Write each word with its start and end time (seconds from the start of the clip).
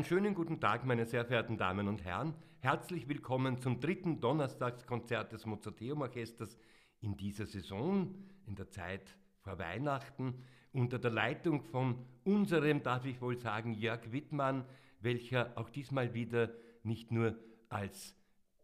Einen 0.00 0.06
schönen 0.06 0.34
guten 0.34 0.60
Tag, 0.60 0.86
meine 0.86 1.04
sehr 1.04 1.26
verehrten 1.26 1.58
Damen 1.58 1.86
und 1.86 2.02
Herren. 2.02 2.32
Herzlich 2.60 3.06
willkommen 3.06 3.60
zum 3.60 3.80
dritten 3.80 4.18
Donnerstagskonzert 4.18 5.30
des 5.30 5.44
Mozarteum 5.44 6.00
Orchesters 6.00 6.56
in 7.02 7.18
dieser 7.18 7.44
Saison, 7.44 8.14
in 8.46 8.54
der 8.54 8.70
Zeit 8.70 9.14
vor 9.42 9.58
Weihnachten, 9.58 10.42
unter 10.72 10.98
der 10.98 11.10
Leitung 11.10 11.60
von 11.60 11.98
unserem, 12.24 12.82
darf 12.82 13.04
ich 13.04 13.20
wohl 13.20 13.36
sagen, 13.36 13.74
Jörg 13.74 14.10
Wittmann, 14.10 14.64
welcher 15.00 15.52
auch 15.56 15.68
diesmal 15.68 16.14
wieder 16.14 16.50
nicht 16.82 17.12
nur 17.12 17.36
als 17.68 18.16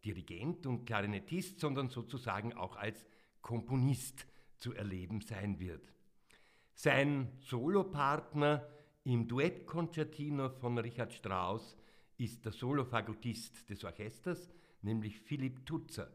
Dirigent 0.07 0.67
und 0.67 0.87
Klarinettist, 0.87 1.61
sondern 1.61 1.91
sozusagen 1.91 2.55
auch 2.55 2.77
als 2.77 3.05
Komponist 3.43 4.27
zu 4.57 4.73
erleben 4.73 5.21
sein 5.21 5.61
wird. 5.61 5.93
Sein 6.73 7.31
Solopartner 7.41 8.67
im 9.07 9.29
Duettkonzertino 9.29 10.51
von 10.51 10.79
Richard 10.79 11.13
Strauss 11.13 11.77
ist 12.19 12.45
der 12.45 12.51
Solofagottist 12.51 13.71
des 13.71 13.85
Orchesters, 13.85 14.51
nämlich 14.83 15.21
Philipp 15.21 15.65
Tutzer. 15.65 16.11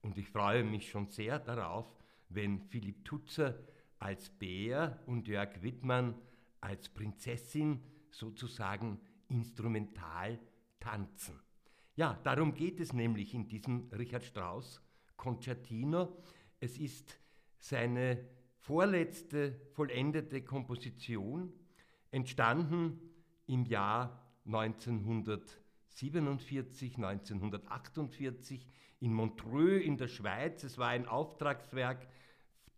Und 0.00 0.16
ich 0.16 0.26
freue 0.30 0.64
mich 0.64 0.88
schon 0.88 1.08
sehr 1.08 1.38
darauf, 1.38 1.94
wenn 2.30 2.62
Philipp 2.62 3.04
Tutzer 3.04 3.58
als 3.98 4.30
Bär 4.30 5.02
und 5.04 5.28
Jörg 5.28 5.60
Wittmann 5.60 6.14
als 6.62 6.88
Prinzessin 6.88 7.82
sozusagen 8.10 8.98
instrumental 9.28 10.40
tanzen. 10.80 11.38
Ja, 11.94 12.18
darum 12.24 12.54
geht 12.54 12.80
es 12.80 12.94
nämlich 12.94 13.34
in 13.34 13.48
diesem 13.48 13.90
Richard 13.92 14.24
Strauss 14.24 14.80
Concertino. 15.18 16.16
Es 16.58 16.78
ist 16.78 17.20
seine 17.58 18.26
vorletzte 18.56 19.60
vollendete 19.74 20.42
Komposition 20.42 21.52
entstanden 22.10 23.00
im 23.46 23.64
Jahr 23.64 24.20
1947, 24.46 26.96
1948 26.96 28.66
in 29.00 29.14
Montreux 29.14 29.82
in 29.82 29.96
der 29.96 30.08
Schweiz. 30.08 30.64
Es 30.64 30.78
war 30.78 30.88
ein 30.88 31.06
Auftragswerk 31.06 32.08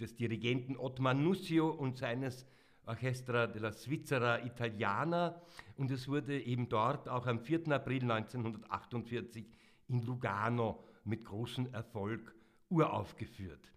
des 0.01 0.15
Dirigenten 0.15 0.77
Ottmar 0.77 1.15
Nussio 1.15 1.71
und 1.71 1.97
seines 1.97 2.47
Orchestra 2.85 3.47
della 3.47 3.73
Svizzera 3.73 4.45
Italiana 4.45 5.41
und 5.77 5.91
es 5.91 6.09
wurde 6.09 6.41
eben 6.41 6.69
dort 6.69 7.09
auch 7.09 7.27
am 7.27 7.39
4. 7.39 7.69
April 7.69 8.03
1948 8.03 9.47
in 9.89 10.03
Lugano 10.03 10.85
mit 11.05 11.25
großem 11.25 11.73
Erfolg 11.73 12.35
uraufgeführt. 12.69 13.73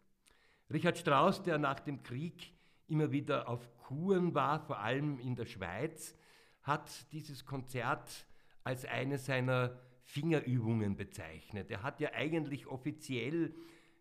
Richard 0.72 0.98
Strauss, 0.98 1.44
der 1.44 1.60
nach 1.60 1.80
dem 1.80 2.02
Krieg 2.02 2.55
immer 2.88 3.12
wieder 3.12 3.48
auf 3.50 3.76
Kuren 3.78 4.34
war, 4.34 4.60
vor 4.60 4.80
allem 4.80 5.20
in 5.20 5.36
der 5.36 5.46
Schweiz, 5.46 6.16
hat 6.62 7.12
dieses 7.12 7.46
Konzert 7.46 8.26
als 8.64 8.86
eine 8.86 9.18
seiner 9.18 9.80
Fingerübungen 10.04 10.96
bezeichnet. 10.96 11.70
Er 11.72 11.84
hat 11.84 12.00
ja 12.00 12.14
eigentlich 12.14 12.68
offiziell 12.68 13.54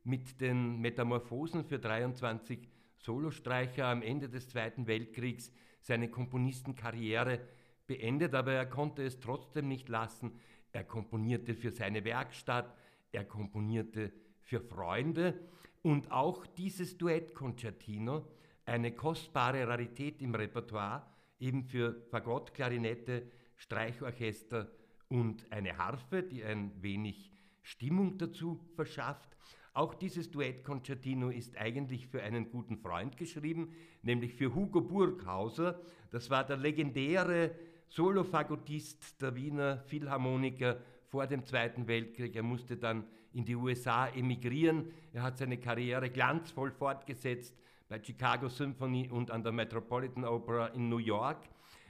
mit 0.05 0.41
den 0.41 0.81
Metamorphosen 0.81 1.65
für 1.65 1.79
23 1.79 2.69
Solostreicher 2.99 3.87
am 3.87 4.03
Ende 4.03 4.29
des 4.29 4.49
Zweiten 4.49 4.87
Weltkriegs 4.87 5.51
seine 5.81 6.09
Komponistenkarriere 6.09 7.41
beendet, 7.87 8.35
aber 8.35 8.53
er 8.53 8.67
konnte 8.67 9.03
es 9.03 9.21
trotzdem 9.21 9.69
nicht 9.69 9.89
lassen. 9.89 10.33
Er 10.73 10.85
komponierte 10.85 11.55
für 11.55 11.71
seine 11.71 12.05
Werkstatt, 12.05 12.75
er 13.13 13.25
komponierte 13.25 14.13
für 14.41 14.61
Freunde 14.61 15.39
und 15.83 16.11
auch 16.11 16.47
dieses 16.47 16.97
Duettkonzertino 16.97 18.27
eine 18.67 18.93
kostbare 18.93 19.67
Rarität 19.69 20.21
im 20.23 20.35
Repertoire, 20.35 21.07
eben 21.39 21.65
für 21.65 22.03
Fagott, 22.11 22.55
Klarinette, 22.55 23.31
Streichorchester 23.57 24.71
und 25.09 25.51
eine 25.51 25.77
Harfe, 25.77 26.23
die 26.23 26.45
ein 26.45 26.83
wenig 26.83 27.31
Stimmung 27.63 28.19
dazu 28.19 28.61
verschafft. 28.75 29.37
Auch 29.73 29.95
dieses 29.95 30.31
Duettkonzertino 30.31 31.31
ist 31.31 31.57
eigentlich 31.57 32.07
für 32.07 32.23
einen 32.23 32.51
guten 32.51 32.79
Freund 32.79 33.17
geschrieben, 33.17 33.75
nämlich 34.03 34.35
für 34.35 34.55
Hugo 34.55 34.81
Burghauser. 34.81 35.81
Das 36.11 36.31
war 36.31 36.45
der 36.45 36.57
legendäre 36.57 37.55
Solofagottist 37.89 39.21
der 39.21 39.35
Wiener 39.35 39.79
Philharmoniker 39.87 40.81
vor 41.09 41.27
dem 41.27 41.45
Zweiten 41.45 41.87
Weltkrieg. 41.89 42.37
Er 42.37 42.43
musste 42.43 42.77
dann 42.77 43.05
in 43.33 43.45
die 43.45 43.57
USA 43.57 44.09
emigrieren. 44.09 44.93
Er 45.13 45.23
hat 45.23 45.39
seine 45.39 45.59
Karriere 45.59 46.09
glanzvoll 46.09 46.71
fortgesetzt 46.71 47.57
bei 47.95 48.03
Chicago 48.03 48.49
Symphony 48.49 49.09
und 49.09 49.31
an 49.31 49.45
der 49.45 49.53
Metropolitan 49.53 50.25
Opera 50.25 50.67
in 50.67 50.89
New 50.89 50.99
York. 50.99 51.49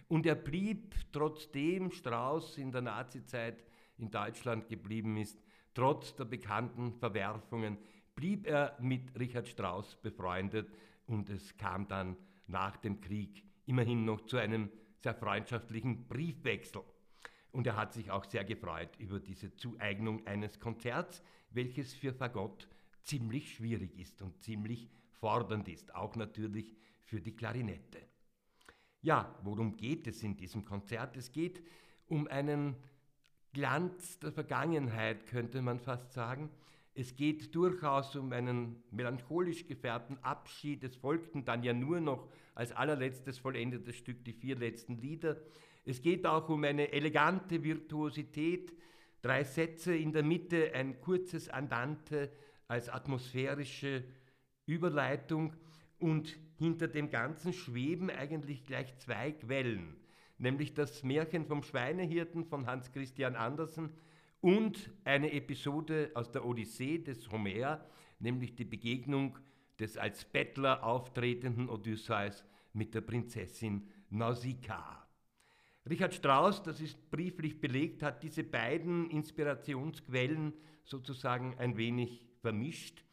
Und 0.08 0.26
er 0.26 0.34
blieb, 0.34 0.94
trotzdem 1.12 1.90
Strauss 1.90 2.58
in 2.58 2.70
der 2.70 2.82
Nazizeit 2.82 3.64
in 3.96 4.10
Deutschland 4.10 4.68
geblieben 4.68 5.16
ist, 5.16 5.42
trotz 5.72 6.14
der 6.14 6.26
bekannten 6.26 6.92
Verwerfungen, 6.92 7.78
blieb 8.14 8.46
er 8.46 8.76
mit 8.80 9.18
Richard 9.18 9.48
Strauss 9.48 9.96
befreundet 9.96 10.68
und 11.06 11.30
es 11.30 11.56
kam 11.56 11.88
dann 11.88 12.18
nach 12.48 12.76
dem 12.76 13.00
Krieg 13.00 13.42
immerhin 13.64 14.04
noch 14.04 14.26
zu 14.26 14.36
einem 14.36 14.68
sehr 14.98 15.14
freundschaftlichen 15.14 16.06
Briefwechsel. 16.06 16.82
Und 17.50 17.66
er 17.66 17.76
hat 17.76 17.94
sich 17.94 18.10
auch 18.10 18.26
sehr 18.26 18.44
gefreut 18.44 18.90
über 18.98 19.20
diese 19.20 19.54
Zueignung 19.54 20.26
eines 20.26 20.60
Konzerts, 20.60 21.22
welches 21.48 21.94
für 21.94 22.12
Fagott 22.12 22.68
ziemlich 23.04 23.54
schwierig 23.54 23.98
ist 23.98 24.20
und 24.20 24.42
ziemlich 24.42 24.90
fordernd 25.14 25.68
ist, 25.68 25.94
auch 25.94 26.16
natürlich 26.16 26.76
für 27.02 27.20
die 27.20 27.34
Klarinette. 27.34 28.00
Ja, 29.02 29.34
worum 29.42 29.76
geht 29.76 30.06
es 30.06 30.22
in 30.22 30.36
diesem 30.36 30.64
Konzert? 30.64 31.16
Es 31.16 31.30
geht 31.30 31.62
um 32.06 32.26
einen 32.26 32.76
Glanz 33.52 34.18
der 34.18 34.32
Vergangenheit, 34.32 35.26
könnte 35.26 35.62
man 35.62 35.78
fast 35.78 36.12
sagen. 36.12 36.50
Es 36.94 37.16
geht 37.16 37.54
durchaus 37.54 38.14
um 38.16 38.32
einen 38.32 38.82
melancholisch 38.90 39.66
gefärbten 39.66 40.16
Abschied. 40.22 40.84
Es 40.84 40.96
folgten 40.96 41.44
dann 41.44 41.62
ja 41.62 41.72
nur 41.72 42.00
noch 42.00 42.28
als 42.54 42.72
allerletztes 42.72 43.38
vollendetes 43.38 43.96
Stück 43.96 44.24
die 44.24 44.32
vier 44.32 44.56
letzten 44.56 44.96
Lieder. 44.98 45.36
Es 45.84 46.00
geht 46.00 46.24
auch 46.26 46.48
um 46.48 46.64
eine 46.64 46.92
elegante 46.92 47.62
Virtuosität. 47.62 48.72
Drei 49.22 49.44
Sätze 49.44 49.94
in 49.94 50.12
der 50.12 50.22
Mitte, 50.22 50.72
ein 50.72 51.00
kurzes 51.00 51.48
Andante 51.48 52.30
als 52.68 52.88
atmosphärische 52.88 54.04
Überleitung 54.66 55.54
und 55.98 56.36
hinter 56.56 56.88
dem 56.88 57.10
Ganzen 57.10 57.52
schweben 57.52 58.10
eigentlich 58.10 58.64
gleich 58.64 58.96
zwei 58.98 59.32
Quellen, 59.32 59.96
nämlich 60.38 60.74
das 60.74 61.02
Märchen 61.02 61.46
vom 61.46 61.62
Schweinehirten 61.62 62.44
von 62.44 62.66
Hans 62.66 62.92
Christian 62.92 63.36
Andersen 63.36 63.90
und 64.40 64.90
eine 65.04 65.32
Episode 65.32 66.10
aus 66.14 66.30
der 66.30 66.44
Odyssee 66.44 66.98
des 66.98 67.30
Homer, 67.30 67.84
nämlich 68.18 68.54
die 68.54 68.64
Begegnung 68.64 69.38
des 69.78 69.96
als 69.96 70.24
Bettler 70.24 70.84
auftretenden 70.84 71.68
Odysseus 71.68 72.44
mit 72.72 72.94
der 72.94 73.00
Prinzessin 73.00 73.88
Nausicaa. 74.10 75.06
Richard 75.88 76.14
Strauss, 76.14 76.62
das 76.62 76.80
ist 76.80 77.10
brieflich 77.10 77.60
belegt, 77.60 78.02
hat 78.02 78.22
diese 78.22 78.44
beiden 78.44 79.10
Inspirationsquellen 79.10 80.54
sozusagen 80.84 81.58
ein 81.58 81.76
wenig 81.76 82.26
vermischt 82.40 83.04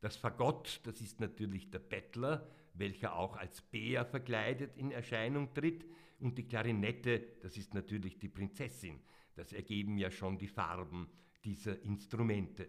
das 0.00 0.16
Fagott, 0.16 0.80
das 0.84 1.00
ist 1.00 1.20
natürlich 1.20 1.70
der 1.70 1.78
Bettler, 1.78 2.46
welcher 2.74 3.16
auch 3.16 3.36
als 3.36 3.60
Bär 3.60 4.04
verkleidet 4.04 4.76
in 4.76 4.90
Erscheinung 4.90 5.52
tritt. 5.54 5.84
Und 6.20 6.36
die 6.36 6.46
Klarinette, 6.46 7.22
das 7.42 7.56
ist 7.56 7.74
natürlich 7.74 8.18
die 8.18 8.28
Prinzessin. 8.28 9.00
Das 9.34 9.52
ergeben 9.52 9.96
ja 9.98 10.10
schon 10.10 10.38
die 10.38 10.48
Farben 10.48 11.08
dieser 11.44 11.80
Instrumente. 11.82 12.68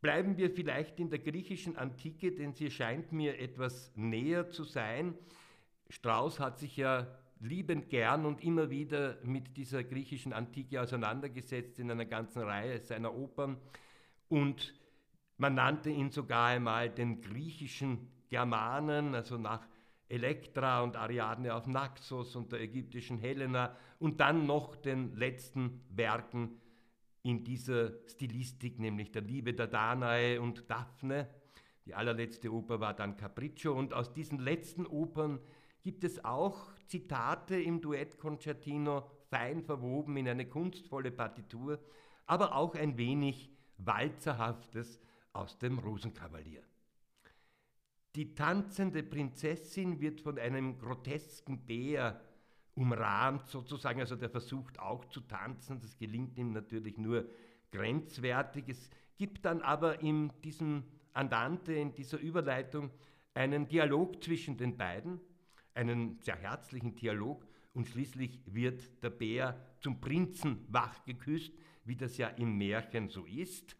Bleiben 0.00 0.36
wir 0.36 0.50
vielleicht 0.50 1.00
in 1.00 1.10
der 1.10 1.18
griechischen 1.18 1.76
Antike, 1.76 2.32
denn 2.32 2.54
sie 2.54 2.70
scheint 2.70 3.10
mir 3.10 3.38
etwas 3.40 3.92
näher 3.96 4.48
zu 4.50 4.62
sein. 4.62 5.18
Strauss 5.88 6.38
hat 6.38 6.60
sich 6.60 6.76
ja 6.76 7.18
liebend 7.40 7.88
gern 7.88 8.24
und 8.24 8.42
immer 8.42 8.70
wieder 8.70 9.18
mit 9.24 9.56
dieser 9.56 9.82
griechischen 9.82 10.32
Antike 10.32 10.80
auseinandergesetzt 10.80 11.78
in 11.80 11.90
einer 11.90 12.04
ganzen 12.04 12.42
Reihe 12.42 12.80
seiner 12.80 13.14
Opern. 13.14 13.56
Und 14.28 14.77
man 15.38 15.54
nannte 15.54 15.90
ihn 15.90 16.10
sogar 16.10 16.48
einmal 16.48 16.90
den 16.90 17.20
griechischen 17.20 18.08
Germanen, 18.28 19.14
also 19.14 19.38
nach 19.38 19.66
Elektra 20.08 20.82
und 20.82 20.96
Ariadne 20.96 21.54
auf 21.54 21.66
Naxos 21.66 22.34
und 22.34 22.52
der 22.52 22.60
ägyptischen 22.60 23.18
Helena 23.18 23.76
und 23.98 24.20
dann 24.20 24.46
noch 24.46 24.76
den 24.76 25.14
letzten 25.16 25.84
Werken 25.90 26.60
in 27.22 27.44
dieser 27.44 27.92
Stilistik, 28.06 28.78
nämlich 28.78 29.12
der 29.12 29.22
Liebe 29.22 29.52
der 29.54 29.66
Danae 29.66 30.38
und 30.38 30.68
Daphne. 30.70 31.28
Die 31.84 31.94
allerletzte 31.94 32.52
Oper 32.52 32.80
war 32.80 32.94
dann 32.94 33.16
Capriccio 33.16 33.72
und 33.72 33.92
aus 33.94 34.12
diesen 34.12 34.38
letzten 34.38 34.86
Opern 34.86 35.40
gibt 35.82 36.04
es 36.04 36.24
auch 36.24 36.74
Zitate 36.86 37.60
im 37.60 37.80
Duettconcertino, 37.80 39.10
fein 39.30 39.62
verwoben 39.62 40.16
in 40.16 40.28
eine 40.28 40.46
kunstvolle 40.46 41.10
Partitur, 41.10 41.78
aber 42.26 42.54
auch 42.54 42.74
ein 42.74 42.96
wenig 42.96 43.50
Walzerhaftes, 43.78 45.00
aus 45.32 45.58
dem 45.58 45.78
Rosenkavalier. 45.78 46.62
Die 48.14 48.34
tanzende 48.34 49.02
Prinzessin 49.02 50.00
wird 50.00 50.20
von 50.20 50.38
einem 50.38 50.78
grotesken 50.78 51.64
Bär 51.66 52.20
umrahmt 52.74 53.48
sozusagen, 53.48 54.00
also 54.00 54.16
der 54.16 54.30
versucht 54.30 54.78
auch 54.78 55.04
zu 55.06 55.20
tanzen, 55.20 55.80
das 55.80 55.96
gelingt 55.96 56.38
ihm 56.38 56.52
natürlich 56.52 56.96
nur 56.96 57.28
grenzwertig. 57.70 58.68
Es 58.68 58.90
gibt 59.16 59.44
dann 59.44 59.62
aber 59.62 60.00
in 60.00 60.32
diesem 60.42 60.84
Andante, 61.12 61.74
in 61.74 61.94
dieser 61.94 62.18
Überleitung, 62.18 62.90
einen 63.34 63.68
Dialog 63.68 64.22
zwischen 64.22 64.56
den 64.56 64.76
beiden, 64.76 65.20
einen 65.74 66.18
sehr 66.20 66.36
herzlichen 66.36 66.94
Dialog 66.96 67.46
und 67.74 67.86
schließlich 67.86 68.40
wird 68.46 69.02
der 69.02 69.10
Bär 69.10 69.60
zum 69.80 70.00
Prinzen 70.00 70.64
wach 70.68 71.04
geküsst, 71.04 71.52
wie 71.84 71.96
das 71.96 72.16
ja 72.16 72.28
im 72.28 72.58
Märchen 72.58 73.08
so 73.08 73.24
ist. 73.24 73.76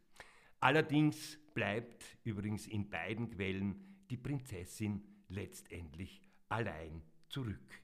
Allerdings 0.61 1.39
bleibt 1.55 2.05
übrigens 2.25 2.67
in 2.67 2.89
beiden 2.89 3.31
Quellen 3.31 4.05
die 4.11 4.17
Prinzessin 4.17 5.03
letztendlich 5.29 6.23
allein 6.49 7.03
zurück. 7.29 7.83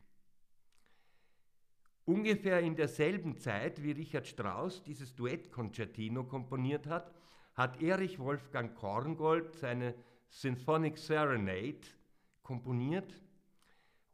Ungefähr 2.06 2.60
in 2.60 2.76
derselben 2.76 3.38
Zeit, 3.38 3.82
wie 3.82 3.92
Richard 3.92 4.26
Strauss 4.26 4.82
dieses 4.82 5.14
Duettconcertino 5.14 6.24
komponiert 6.24 6.86
hat, 6.86 7.14
hat 7.54 7.80
Erich 7.80 8.18
Wolfgang 8.18 8.74
Korngold 8.74 9.54
seine 9.54 9.94
Symphonic 10.28 10.98
Serenade 10.98 11.86
komponiert, 12.42 13.22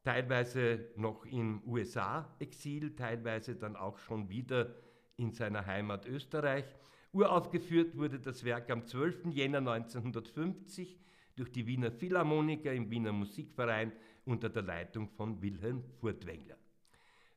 teilweise 0.05 0.91
noch 0.97 1.25
im 1.27 1.62
USA-Exil, 1.67 2.95
teilweise 2.95 3.57
dann 3.57 3.75
auch 3.75 3.99
schon 3.99 4.29
wieder 4.29 4.75
in 5.17 5.33
seiner 5.33 5.67
Heimat 5.67 6.07
Österreich. 6.07 6.67
Uraufgeführt 7.12 7.97
wurde 7.97 8.21
das 8.21 8.45
Werk 8.45 8.71
am 8.71 8.85
12. 8.85 9.27
Jänner 9.31 9.59
1950 9.59 10.99
durch 11.35 11.51
die 11.51 11.67
Wiener 11.67 11.91
Philharmoniker 11.91 12.73
im 12.73 12.91
Wiener 12.91 13.12
Musikverein 13.12 13.93
unter 14.25 14.49
der 14.49 14.62
Leitung 14.62 15.09
von 15.09 15.43
Wilhelm 15.43 15.83
Furtwängler. 15.99 16.57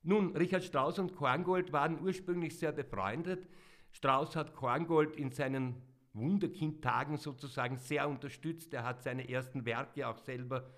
Nun, 0.04 0.36
Richard 0.36 0.64
Strauss 0.64 1.00
und 1.00 1.16
Korngold 1.16 1.72
waren 1.72 2.02
ursprünglich 2.02 2.58
sehr 2.60 2.72
befreundet. 2.72 3.48
Strauss 3.92 4.36
hat 4.36 4.54
Korngold 4.54 5.16
in 5.16 5.31
seinen 5.31 5.81
Wunderkindtagen 6.14 7.18
sozusagen 7.18 7.78
sehr 7.78 8.08
unterstützt. 8.08 8.74
Er 8.74 8.84
hat 8.84 9.02
seine 9.02 9.28
ersten 9.28 9.66
Werke 9.66 10.08
auch 10.08 10.20
selber 10.20 10.70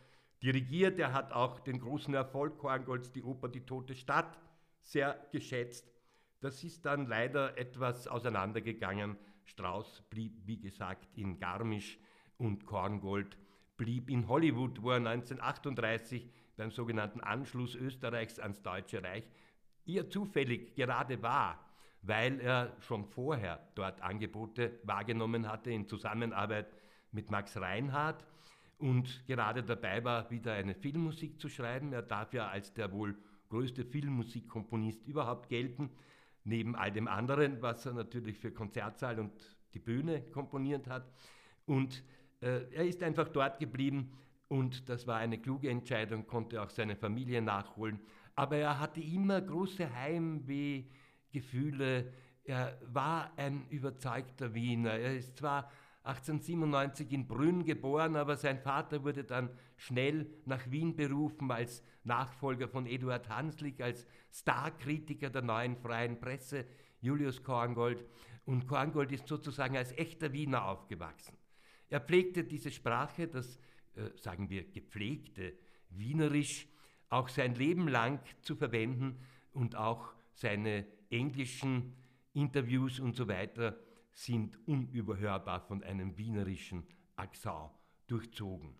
dirigiert. 0.41 0.99
Er 0.99 1.11
hat 1.11 1.33
auch 1.33 1.59
den 1.59 1.79
großen 1.79 2.13
Erfolg 2.13 2.59
Korngolds, 2.59 3.11
die 3.11 3.23
Oper 3.23 3.49
Die 3.49 3.65
Tote 3.65 3.95
Stadt, 3.95 4.37
sehr 4.81 5.19
geschätzt. 5.31 5.94
Das 6.39 6.63
ist 6.63 6.85
dann 6.85 7.07
leider 7.07 7.57
etwas 7.57 8.07
auseinandergegangen. 8.07 9.17
Strauss 9.45 10.03
blieb, 10.09 10.45
wie 10.45 10.59
gesagt, 10.59 11.07
in 11.15 11.39
Garmisch 11.39 11.99
und 12.37 12.65
Korngold 12.65 13.37
blieb 13.77 14.09
in 14.09 14.27
Hollywood, 14.27 14.81
wo 14.81 14.91
er 14.91 14.97
1938 14.97 16.29
beim 16.57 16.71
sogenannten 16.71 17.21
Anschluss 17.21 17.75
Österreichs 17.75 18.39
ans 18.39 18.61
Deutsche 18.61 19.03
Reich 19.03 19.23
eher 19.85 20.09
zufällig 20.09 20.75
gerade 20.75 21.21
war, 21.21 21.59
weil 22.01 22.39
er 22.39 22.75
schon 22.79 23.05
vorher 23.05 23.67
dort 23.75 24.01
Angebote 24.01 24.79
wahrgenommen 24.83 25.47
hatte 25.47 25.71
in 25.71 25.87
Zusammenarbeit 25.87 26.73
mit 27.11 27.31
Max 27.31 27.57
Reinhardt 27.57 28.25
und 28.77 29.25
gerade 29.25 29.63
dabei 29.63 30.03
war, 30.03 30.29
wieder 30.31 30.53
eine 30.53 30.75
Filmmusik 30.75 31.39
zu 31.39 31.49
schreiben. 31.49 31.93
Er 31.93 32.01
darf 32.01 32.33
ja 32.33 32.47
als 32.47 32.73
der 32.73 32.91
wohl 32.91 33.17
größte 33.49 33.85
Filmmusikkomponist 33.85 35.05
überhaupt 35.05 35.49
gelten, 35.49 35.89
neben 36.45 36.75
all 36.75 36.91
dem 36.91 37.07
anderen, 37.07 37.61
was 37.61 37.85
er 37.85 37.93
natürlich 37.93 38.37
für 38.37 38.51
Konzertsaal 38.51 39.19
und 39.19 39.31
die 39.73 39.79
Bühne 39.79 40.21
komponiert 40.31 40.87
hat. 40.87 41.09
Und 41.65 42.03
äh, 42.41 42.71
er 42.71 42.85
ist 42.85 43.01
einfach 43.03 43.29
dort 43.29 43.59
geblieben 43.59 44.11
und 44.47 44.89
das 44.89 45.07
war 45.07 45.17
eine 45.17 45.39
kluge 45.39 45.69
Entscheidung, 45.69 46.27
konnte 46.27 46.61
auch 46.61 46.69
seine 46.69 46.95
Familie 46.95 47.41
nachholen. 47.41 47.99
Aber 48.35 48.57
er 48.57 48.79
hatte 48.79 49.01
immer 49.01 49.41
große 49.41 49.91
Heimwehgefühle. 49.93 52.13
Er 52.43 52.79
war 52.85 53.31
ein 53.37 53.65
überzeugter 53.69 54.53
Wiener. 54.53 54.91
Er 54.91 55.17
ist 55.17 55.37
zwar 55.37 55.71
1897 56.05 57.11
in 57.11 57.27
Brünn 57.27 57.65
geboren, 57.65 58.15
aber 58.15 58.37
sein 58.37 58.59
Vater 58.59 59.03
wurde 59.03 59.23
dann 59.23 59.49
schnell 59.75 60.29
nach 60.45 60.69
Wien 60.69 60.95
berufen 60.95 61.49
als 61.51 61.83
Nachfolger 62.03 62.67
von 62.67 62.85
Eduard 62.85 63.27
Hanslick, 63.27 63.81
als 63.81 64.05
Starkritiker 64.31 65.31
der 65.31 65.41
neuen 65.41 65.75
freien 65.75 66.19
Presse, 66.19 66.65
Julius 67.01 67.41
Korngold. 67.41 68.05
Und 68.45 68.67
Korngold 68.67 69.11
ist 69.11 69.27
sozusagen 69.27 69.75
als 69.75 69.91
echter 69.93 70.31
Wiener 70.31 70.65
aufgewachsen. 70.65 71.35
Er 71.89 72.01
pflegte 72.01 72.43
diese 72.43 72.69
Sprache, 72.69 73.27
das 73.27 73.59
äh, 73.95 74.09
sagen 74.15 74.49
wir, 74.49 74.63
gepflegte 74.63 75.53
Wienerisch 75.89 76.67
auch 77.09 77.29
sein 77.29 77.55
Leben 77.55 77.87
lang 77.87 78.19
zu 78.41 78.55
verwenden 78.55 79.19
und 79.53 79.75
auch 79.75 80.13
seine 80.33 80.85
englischen 81.09 81.95
Interviews 82.33 82.99
und 82.99 83.15
so 83.15 83.27
weiter 83.27 83.77
sind 84.15 84.57
unüberhörbar 84.67 85.61
von 85.61 85.83
einem 85.83 86.17
wienerischen 86.17 86.83
Akzent 87.15 87.69
durchzogen. 88.07 88.75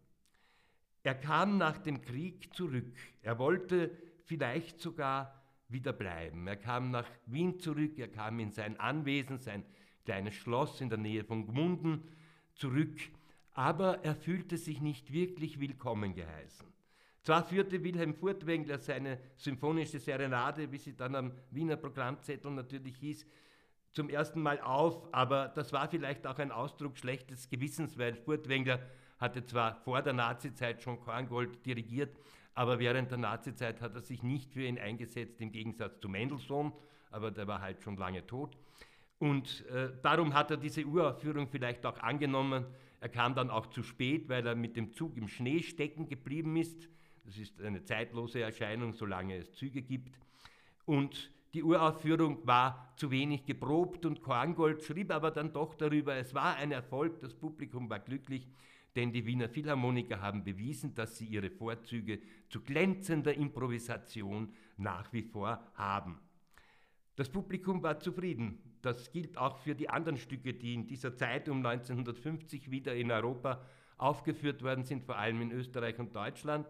Er 1.04 1.16
kam 1.16 1.60
nach 1.60 1.78
dem 1.78 2.02
Krieg 2.02 2.52
zurück. 2.54 2.98
Er 3.22 3.38
wollte 3.38 3.96
vielleicht 4.24 4.80
sogar 4.80 5.44
wieder 5.70 5.94
bleiben. 5.94 6.48
Er 6.48 6.58
kam 6.58 6.90
nach 6.90 7.08
Wien 7.28 7.60
zurück, 7.60 8.00
er 8.00 8.08
kam 8.08 8.40
in 8.40 8.52
sein 8.52 8.80
Anwesen, 8.80 9.38
sein 9.38 9.64
kleines 10.04 10.34
Schloss 10.34 10.82
in 10.82 10.90
der 10.90 10.98
Nähe 10.98 11.24
von 11.24 11.46
Gmunden 11.46 12.02
zurück 12.56 13.00
aber 13.56 14.04
er 14.04 14.16
fühlte 14.16 14.58
sich 14.58 14.82
nicht 14.82 15.14
wirklich 15.14 15.60
willkommen 15.62 16.14
geheißen. 16.14 16.68
Zwar 17.22 17.46
führte 17.46 17.84
Wilhelm 17.84 18.14
Furtwängler 18.14 18.78
seine 18.78 19.18
symphonische 19.38 19.98
Serenade, 19.98 20.72
wie 20.72 20.78
sie 20.78 20.96
dann 20.96 21.16
am 21.16 21.32
Wiener 21.52 21.78
Programmzettel 21.78 22.52
natürlich 22.52 22.98
hieß, 22.98 23.26
zum 23.96 24.10
ersten 24.10 24.42
Mal 24.42 24.60
auf, 24.60 25.02
aber 25.14 25.48
das 25.48 25.72
war 25.74 25.88
vielleicht 25.88 26.28
auch 26.28 26.38
ein 26.38 26.52
Ausdruck 26.52 26.98
schlechtes 26.98 27.50
Gewissens, 27.50 27.98
weil 27.98 28.14
Furtwängler 28.14 28.80
hatte 29.18 29.46
zwar 29.46 29.76
vor 29.76 30.02
der 30.02 30.14
Nazizeit 30.14 30.84
schon 30.84 31.00
Korngold 31.00 31.66
dirigiert, 31.66 32.16
aber 32.54 32.78
während 32.80 33.10
der 33.10 33.18
Nazizeit 33.18 33.82
hat 33.82 33.96
er 33.96 34.02
sich 34.02 34.22
nicht 34.22 34.52
für 34.54 34.64
ihn 34.64 34.78
eingesetzt, 34.78 35.40
im 35.40 35.52
Gegensatz 35.52 36.00
zu 36.02 36.10
Mendelssohn, 36.10 36.74
aber 37.10 37.32
der 37.32 37.48
war 37.48 37.62
halt 37.62 37.82
schon 37.82 37.96
lange 37.96 38.28
tot. 38.28 38.58
Und 39.18 39.66
äh, 39.68 39.92
darum 40.04 40.34
hat 40.34 40.52
er 40.52 40.58
diese 40.58 40.86
Uraufführung 40.86 41.48
vielleicht 41.48 41.86
auch 41.86 41.98
angenommen, 42.00 42.66
er 43.00 43.10
kam 43.10 43.36
dann 43.36 43.50
auch 43.50 43.68
zu 43.68 43.84
spät, 43.84 44.28
weil 44.30 44.46
er 44.46 44.56
mit 44.56 44.76
dem 44.76 44.94
Zug 44.94 45.16
im 45.16 45.28
Schnee 45.28 45.62
stecken 45.62 46.08
geblieben 46.08 46.58
ist. 46.58 46.90
Das 47.24 47.38
ist 47.38 47.62
eine 47.62 47.84
zeitlose 47.84 48.42
Erscheinung, 48.42 48.94
solange 48.94 49.38
es 49.38 49.54
Züge 49.54 49.82
gibt. 49.82 50.18
Und 50.86 51.32
die 51.56 51.64
Uraufführung 51.64 52.46
war 52.46 52.94
zu 52.98 53.12
wenig 53.12 53.46
geprobt 53.46 54.06
und 54.06 54.22
Korngold 54.22 54.84
schrieb 54.84 55.10
aber 55.10 55.32
dann 55.32 55.54
doch 55.54 55.74
darüber, 55.74 56.14
es 56.16 56.34
war 56.34 56.58
ein 56.58 56.74
Erfolg, 56.74 57.22
das 57.22 57.34
Publikum 57.34 57.90
war 57.90 58.00
glücklich, 58.00 58.46
denn 58.98 59.14
die 59.14 59.26
Wiener 59.26 59.48
Philharmoniker 59.48 60.20
haben 60.20 60.44
bewiesen, 60.44 60.94
dass 60.96 61.18
sie 61.18 61.26
ihre 61.26 61.50
Vorzüge 61.50 62.20
zu 62.50 62.60
glänzender 62.60 63.34
Improvisation 63.34 64.54
nach 64.76 65.14
wie 65.14 65.24
vor 65.24 65.66
haben. 65.76 66.20
Das 67.16 67.30
Publikum 67.30 67.82
war 67.82 68.02
zufrieden. 68.02 68.60
Das 68.82 69.14
gilt 69.14 69.38
auch 69.38 69.58
für 69.58 69.76
die 69.76 69.90
anderen 69.90 70.18
Stücke, 70.18 70.54
die 70.54 70.74
in 70.74 70.88
dieser 70.88 71.16
Zeit 71.16 71.48
um 71.48 71.66
1950 71.66 72.70
wieder 72.70 72.94
in 72.96 73.12
Europa 73.12 73.62
aufgeführt 73.98 74.62
worden 74.62 74.84
sind, 74.84 75.06
vor 75.06 75.18
allem 75.18 75.42
in 75.42 75.52
Österreich 75.52 76.00
und 76.00 76.14
Deutschland. 76.14 76.68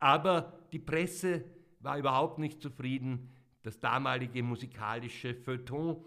Aber 0.00 0.58
die 0.72 0.80
Presse 0.80 1.44
war 1.78 1.98
überhaupt 1.98 2.40
nicht 2.40 2.60
zufrieden. 2.60 3.30
Das 3.64 3.80
damalige 3.80 4.42
musikalische 4.42 5.34
Feuilleton, 5.34 6.04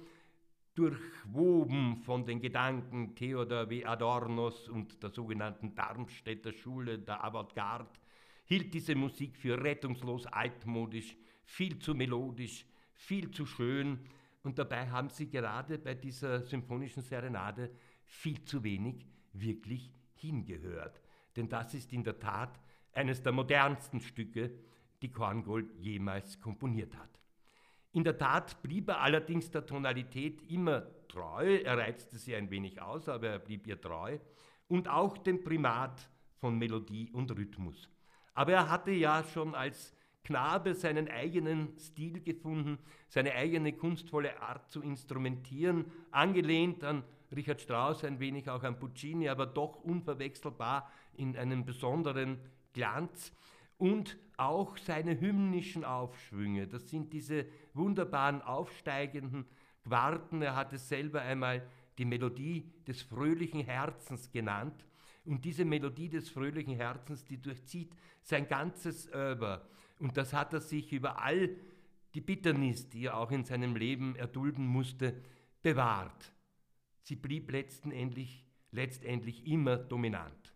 durchwoben 0.76 1.98
von 1.98 2.24
den 2.24 2.40
Gedanken 2.40 3.16
Theodor 3.16 3.68
W. 3.68 3.84
Adornos 3.84 4.70
und 4.70 5.02
der 5.02 5.10
sogenannten 5.10 5.74
Darmstädter 5.74 6.54
Schule 6.54 7.00
der 7.00 7.24
Avantgarde, 7.24 7.90
hielt 8.46 8.76
diese 8.76 8.94
Musik 8.94 9.36
für 9.36 9.60
rettungslos 9.62 10.28
altmodisch, 10.28 11.18
viel 11.46 11.80
zu 11.80 11.96
melodisch, 11.96 12.64
viel 12.94 13.32
zu 13.32 13.48
schön 13.48 14.02
und 14.44 14.60
dabei 14.60 14.88
haben 14.92 15.10
sie 15.10 15.28
gerade 15.28 15.80
bei 15.80 15.96
dieser 15.96 16.44
symphonischen 16.44 17.02
Serenade 17.02 17.72
viel 18.06 18.46
zu 18.46 18.64
wenig 18.64 19.04
wirklich 19.34 19.92
hingehört. 20.14 21.02
Denn 21.36 21.50
das 21.50 21.74
ist 21.74 21.92
in 21.92 22.04
der 22.04 22.20
Tat 22.20 22.60
eines 22.94 23.24
der 23.24 23.32
modernsten 23.32 24.00
Stücke, 24.00 24.52
die 25.02 25.12
Korngold 25.12 25.74
jemals 25.80 26.40
komponiert 26.40 26.96
hat. 26.96 27.18
In 27.94 28.04
der 28.04 28.18
Tat 28.18 28.62
blieb 28.62 28.90
er 28.90 29.02
allerdings 29.02 29.50
der 29.50 29.66
Tonalität 29.66 30.42
immer 30.50 30.84
treu, 31.08 31.58
er 31.58 31.78
reizte 31.78 32.18
sie 32.18 32.36
ein 32.36 32.50
wenig 32.52 32.82
aus, 32.82 33.10
aber 33.10 33.30
er 33.30 33.40
blieb 33.40 33.66
ihr 33.68 33.80
treu 33.80 34.20
und 34.68 34.88
auch 34.90 35.18
dem 35.18 35.44
Primat 35.44 36.10
von 36.38 36.58
Melodie 36.58 37.10
und 37.12 37.32
Rhythmus. 37.32 37.90
Aber 38.34 38.54
er 38.54 38.70
hatte 38.70 38.92
ja 38.92 39.24
schon 39.24 39.56
als 39.56 39.96
Knabe 40.24 40.76
seinen 40.76 41.10
eigenen 41.10 41.78
Stil 41.80 42.22
gefunden, 42.22 42.78
seine 43.08 43.34
eigene 43.34 43.74
kunstvolle 43.74 44.42
Art 44.42 44.70
zu 44.70 44.82
instrumentieren, 44.82 45.86
angelehnt 46.12 46.84
an 46.84 47.04
Richard 47.34 47.62
Strauss, 47.62 48.04
ein 48.04 48.20
wenig 48.20 48.50
auch 48.50 48.64
an 48.64 48.78
Puccini, 48.78 49.30
aber 49.30 49.46
doch 49.46 49.78
unverwechselbar 49.84 50.92
in 51.16 51.38
einem 51.38 51.66
besonderen 51.66 52.40
Glanz. 52.74 53.34
und 53.78 54.18
auch 54.38 54.78
seine 54.78 55.20
hymnischen 55.20 55.84
Aufschwünge. 55.84 56.68
Das 56.68 56.90
sind 56.90 57.12
diese 57.12 57.46
wunderbaren 57.74 58.42
aufsteigenden 58.42 59.46
Quarten. 59.84 60.42
Er 60.42 60.56
hat 60.56 60.74
es 60.74 60.88
selber 60.88 61.22
einmal 61.22 61.68
die 61.98 62.06
Melodie 62.06 62.72
des 62.88 63.02
fröhlichen 63.02 63.62
Herzens 63.62 64.32
genannt. 64.32 64.86
Und 65.26 65.44
diese 65.44 65.66
Melodie 65.66 66.10
des 66.10 66.30
fröhlichen 66.30 66.76
Herzens, 66.76 67.26
die 67.26 67.42
durchzieht 67.42 67.92
sein 68.22 68.48
ganzes 68.48 69.12
Oeuvre. 69.12 69.68
Und 70.00 70.16
das 70.16 70.34
hat 70.34 70.54
er 70.54 70.62
sich 70.62 70.94
über 70.94 71.22
all 71.22 71.50
die 72.14 72.22
Bitternis, 72.22 72.90
die 72.90 73.06
er 73.06 73.18
auch 73.18 73.32
in 73.32 73.44
seinem 73.44 73.76
Leben 73.76 74.16
erdulden 74.16 74.66
musste, 74.66 75.22
bewahrt. 75.62 76.32
Sie 77.02 77.16
blieb 77.16 77.52
letztendlich, 77.52 78.46
letztendlich 78.72 79.46
immer 79.48 79.78
dominant. 79.78 80.54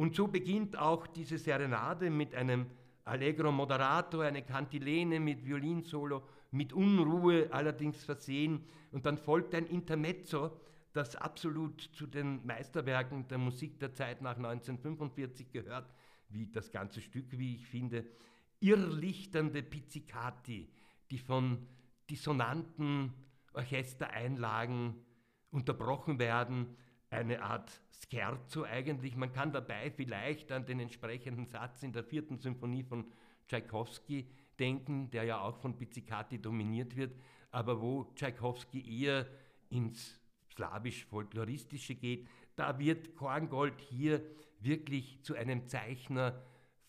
Und 0.00 0.14
so 0.14 0.28
beginnt 0.28 0.78
auch 0.78 1.06
diese 1.06 1.36
Serenade 1.36 2.08
mit 2.08 2.34
einem 2.34 2.70
Allegro 3.04 3.52
moderato, 3.52 4.20
eine 4.20 4.40
Kantilene 4.40 5.20
mit 5.20 5.44
Violinsolo, 5.44 6.22
mit 6.52 6.72
Unruhe 6.72 7.52
allerdings 7.52 8.02
versehen. 8.02 8.64
Und 8.92 9.04
dann 9.04 9.18
folgt 9.18 9.54
ein 9.54 9.66
Intermezzo, 9.66 10.56
das 10.94 11.16
absolut 11.16 11.82
zu 11.82 12.06
den 12.06 12.40
Meisterwerken 12.46 13.28
der 13.28 13.36
Musik 13.36 13.78
der 13.78 13.92
Zeit 13.92 14.22
nach 14.22 14.38
1945 14.38 15.52
gehört, 15.52 15.92
wie 16.30 16.46
das 16.46 16.70
ganze 16.70 17.02
Stück, 17.02 17.38
wie 17.38 17.56
ich 17.56 17.66
finde, 17.66 18.06
irrlichternde 18.60 19.62
Pizzicati, 19.62 20.70
die 21.10 21.18
von 21.18 21.66
dissonanten 22.08 23.12
Orchestereinlagen 23.52 24.94
unterbrochen 25.50 26.18
werden, 26.18 26.74
eine 27.10 27.42
Art 27.42 27.80
Scherzo 28.08 28.64
eigentlich. 28.64 29.16
Man 29.16 29.32
kann 29.32 29.52
dabei 29.52 29.90
vielleicht 29.90 30.50
an 30.52 30.66
den 30.66 30.80
entsprechenden 30.80 31.46
Satz 31.46 31.82
in 31.82 31.92
der 31.92 32.04
vierten 32.04 32.38
Symphonie 32.38 32.82
von 32.82 33.04
Tchaikovsky 33.48 34.28
denken, 34.58 35.10
der 35.10 35.24
ja 35.24 35.40
auch 35.40 35.58
von 35.58 35.76
Pizzicati 35.76 36.40
dominiert 36.40 36.96
wird, 36.96 37.14
aber 37.50 37.80
wo 37.80 38.04
Tchaikovsky 38.14 39.02
eher 39.02 39.26
ins 39.70 40.18
slawisch-folkloristische 40.52 41.94
geht. 41.94 42.28
Da 42.56 42.78
wird 42.78 43.16
Korngold 43.16 43.80
hier 43.80 44.22
wirklich 44.60 45.22
zu 45.22 45.34
einem 45.34 45.66
Zeichner 45.66 46.42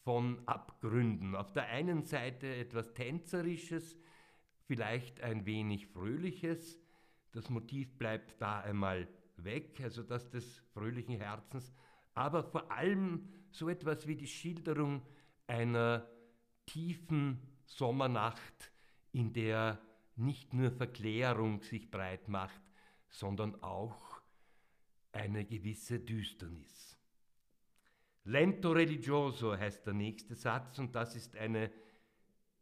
von 0.03 0.41
Abgründen. 0.47 1.35
Auf 1.35 1.53
der 1.53 1.67
einen 1.67 2.03
Seite 2.03 2.55
etwas 2.55 2.93
Tänzerisches, 2.93 3.97
vielleicht 4.65 5.21
ein 5.21 5.45
wenig 5.45 5.87
Fröhliches. 5.87 6.79
Das 7.31 7.49
Motiv 7.49 7.97
bleibt 7.97 8.41
da 8.41 8.59
einmal 8.59 9.07
weg, 9.43 9.79
also 9.81 10.03
das 10.03 10.29
des 10.29 10.59
fröhlichen 10.73 11.15
Herzens, 11.15 11.73
aber 12.13 12.43
vor 12.43 12.71
allem 12.71 13.27
so 13.51 13.69
etwas 13.69 14.07
wie 14.07 14.15
die 14.15 14.27
Schilderung 14.27 15.01
einer 15.47 16.07
tiefen 16.65 17.39
Sommernacht, 17.65 18.71
in 19.11 19.33
der 19.33 19.79
nicht 20.15 20.53
nur 20.53 20.71
Verklärung 20.71 21.61
sich 21.61 21.89
breit 21.89 22.27
macht, 22.27 22.61
sondern 23.09 23.61
auch 23.61 24.21
eine 25.11 25.45
gewisse 25.45 25.99
Düsternis. 25.99 26.97
Lento 28.23 28.71
religioso 28.71 29.57
heißt 29.57 29.85
der 29.85 29.93
nächste 29.93 30.35
Satz 30.35 30.79
und 30.79 30.95
das 30.95 31.15
ist 31.15 31.35
eine 31.35 31.71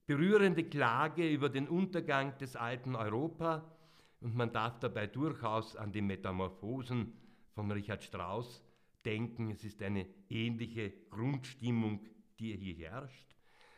berührende 0.05 0.63
Klage 0.63 1.29
über 1.29 1.49
den 1.49 1.67
Untergang 1.67 2.37
des 2.37 2.55
alten 2.55 2.95
Europa 2.95 3.69
und 4.21 4.35
man 4.35 4.51
darf 4.51 4.79
dabei 4.79 5.07
durchaus 5.07 5.75
an 5.75 5.91
die 5.91 6.01
Metamorphosen 6.01 7.13
von 7.53 7.71
Richard 7.71 8.03
Strauss 8.03 8.63
denken. 9.05 9.51
Es 9.51 9.63
ist 9.63 9.81
eine 9.81 10.07
ähnliche 10.29 10.91
Grundstimmung, 11.09 12.05
die 12.39 12.55
hier 12.57 12.89
herrscht. 12.89 13.35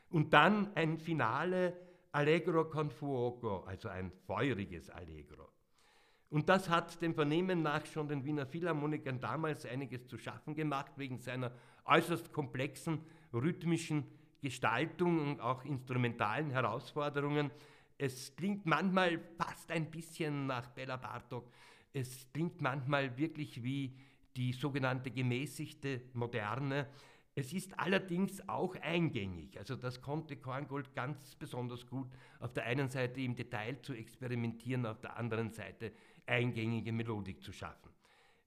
Und 0.09 0.33
dann 0.33 0.75
ein 0.75 0.97
Finale 0.97 1.77
Allegro 2.11 2.65
con 2.65 2.89
fuoco, 2.89 3.63
also 3.63 3.87
ein 3.87 4.11
feuriges 4.27 4.89
Allegro. 4.89 5.47
Und 6.29 6.49
das 6.49 6.69
hat 6.69 7.01
dem 7.01 7.13
Vernehmen 7.13 7.61
nach 7.61 7.85
schon 7.85 8.07
den 8.07 8.23
Wiener 8.23 8.45
Philharmonikern 8.45 9.19
damals 9.19 9.65
einiges 9.65 10.07
zu 10.07 10.17
schaffen 10.17 10.55
gemacht, 10.55 10.91
wegen 10.95 11.19
seiner 11.19 11.51
äußerst 11.85 12.31
komplexen 12.31 12.99
rhythmischen 13.33 14.05
Gestaltung 14.41 15.19
und 15.19 15.39
auch 15.39 15.63
instrumentalen 15.65 16.49
Herausforderungen. 16.49 17.51
Es 18.01 18.35
klingt 18.35 18.65
manchmal 18.65 19.19
fast 19.37 19.69
ein 19.69 19.91
bisschen 19.91 20.47
nach 20.47 20.71
Bella 20.71 20.97
Bartok. 20.97 21.51
Es 21.93 22.25
klingt 22.33 22.59
manchmal 22.59 23.15
wirklich 23.15 23.61
wie 23.61 23.95
die 24.35 24.53
sogenannte 24.53 25.11
gemäßigte 25.11 26.01
Moderne. 26.13 26.87
Es 27.35 27.53
ist 27.53 27.77
allerdings 27.77 28.49
auch 28.49 28.75
eingängig. 28.77 29.55
Also 29.59 29.75
das 29.75 30.01
konnte 30.01 30.37
Korngold 30.37 30.95
ganz 30.95 31.35
besonders 31.35 31.85
gut 31.85 32.07
auf 32.39 32.53
der 32.53 32.63
einen 32.63 32.89
Seite 32.89 33.21
im 33.21 33.35
Detail 33.35 33.79
zu 33.83 33.93
experimentieren, 33.93 34.87
auf 34.87 34.99
der 34.99 35.15
anderen 35.15 35.51
Seite 35.51 35.91
eingängige 36.25 36.91
Melodik 36.91 37.43
zu 37.43 37.51
schaffen. 37.53 37.91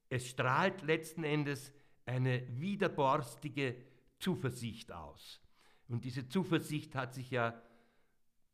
Es 0.08 0.28
strahlt 0.28 0.82
letzten 0.82 1.22
Endes 1.22 1.72
eine 2.06 2.42
widerborstige 2.58 3.76
Zuversicht 4.18 4.90
aus. 4.90 5.40
Und 5.86 6.04
diese 6.04 6.26
Zuversicht 6.26 6.96
hat 6.96 7.14
sich 7.14 7.30
ja 7.30 7.62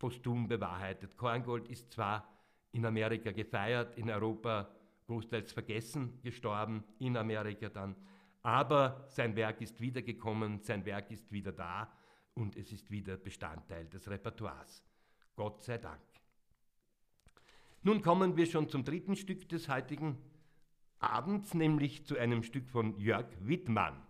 posthum 0.00 0.48
bewahrheitet. 0.48 1.16
Korngold 1.16 1.68
ist 1.68 1.92
zwar 1.92 2.28
in 2.72 2.84
Amerika 2.84 3.30
gefeiert, 3.30 3.96
in 3.96 4.10
Europa 4.10 4.68
großteils 5.06 5.52
vergessen, 5.52 6.20
gestorben, 6.22 6.82
in 6.98 7.16
Amerika 7.16 7.68
dann, 7.68 7.94
aber 8.42 9.04
sein 9.08 9.36
Werk 9.36 9.60
ist 9.60 9.80
wiedergekommen, 9.80 10.60
sein 10.62 10.84
Werk 10.84 11.10
ist 11.10 11.30
wieder 11.30 11.52
da 11.52 11.92
und 12.34 12.56
es 12.56 12.72
ist 12.72 12.90
wieder 12.90 13.16
Bestandteil 13.16 13.86
des 13.88 14.08
Repertoires. 14.08 14.82
Gott 15.36 15.62
sei 15.62 15.78
Dank. 15.78 16.00
Nun 17.82 18.02
kommen 18.02 18.36
wir 18.36 18.46
schon 18.46 18.68
zum 18.68 18.84
dritten 18.84 19.16
Stück 19.16 19.48
des 19.48 19.68
heutigen 19.68 20.18
Abends, 20.98 21.54
nämlich 21.54 22.04
zu 22.06 22.16
einem 22.16 22.42
Stück 22.42 22.68
von 22.68 22.98
Jörg 22.98 23.26
Wittmann. 23.40 24.00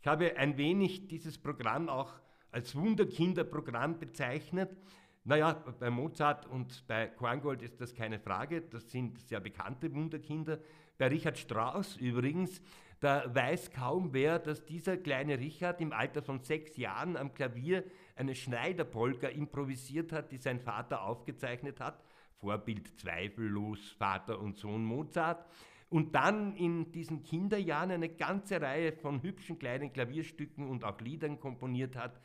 Ich 0.00 0.06
habe 0.06 0.36
ein 0.36 0.56
wenig 0.56 1.08
dieses 1.08 1.36
Programm 1.38 1.88
auch 1.88 2.12
als 2.50 2.74
Wunderkinderprogramm 2.74 3.98
bezeichnet. 3.98 4.76
Naja, 5.24 5.52
bei 5.78 5.90
Mozart 5.90 6.46
und 6.46 6.86
bei 6.86 7.06
Korngold 7.08 7.62
ist 7.62 7.80
das 7.80 7.94
keine 7.94 8.18
Frage, 8.18 8.62
das 8.62 8.90
sind 8.90 9.20
sehr 9.20 9.40
bekannte 9.40 9.92
Wunderkinder. 9.94 10.58
Bei 10.96 11.08
Richard 11.08 11.38
Strauss 11.38 11.96
übrigens, 11.96 12.62
da 13.00 13.34
weiß 13.34 13.70
kaum 13.70 14.12
wer, 14.12 14.38
dass 14.38 14.64
dieser 14.64 14.96
kleine 14.96 15.38
Richard 15.38 15.80
im 15.80 15.92
Alter 15.92 16.22
von 16.22 16.40
sechs 16.40 16.76
Jahren 16.76 17.16
am 17.16 17.34
Klavier 17.34 17.84
eine 18.16 18.34
Schneiderpolka 18.34 19.28
improvisiert 19.28 20.12
hat, 20.12 20.32
die 20.32 20.38
sein 20.38 20.60
Vater 20.60 21.02
aufgezeichnet 21.02 21.80
hat 21.80 22.02
Vorbild 22.40 22.98
zweifellos 22.98 23.92
Vater 23.92 24.40
und 24.40 24.56
Sohn 24.56 24.84
Mozart. 24.84 25.46
Und 25.90 26.14
dann 26.14 26.56
in 26.56 26.92
diesen 26.92 27.22
Kinderjahren 27.22 27.90
eine 27.90 28.08
ganze 28.08 28.60
Reihe 28.60 28.92
von 28.92 29.22
hübschen 29.22 29.58
kleinen 29.58 29.92
Klavierstücken 29.92 30.68
und 30.68 30.84
auch 30.84 31.00
Liedern 31.00 31.40
komponiert 31.40 31.96
hat, 31.96 32.20